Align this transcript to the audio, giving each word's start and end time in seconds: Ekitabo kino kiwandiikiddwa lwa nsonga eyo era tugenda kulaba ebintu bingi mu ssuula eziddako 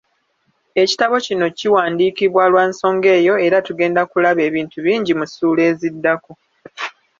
Ekitabo 0.81 1.15
kino 1.25 1.45
kiwandiikiddwa 1.57 2.43
lwa 2.51 2.63
nsonga 2.71 3.07
eyo 3.19 3.33
era 3.45 3.57
tugenda 3.67 4.01
kulaba 4.11 4.41
ebintu 4.49 4.77
bingi 4.85 5.13
mu 5.19 5.25
ssuula 5.29 5.61
eziddako 5.71 6.31